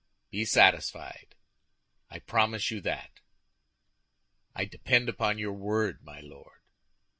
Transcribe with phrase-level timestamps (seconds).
[0.31, 1.35] "Be satisfied;
[2.09, 3.19] I promise you that."
[4.55, 6.61] "I depend upon your word, my Lord."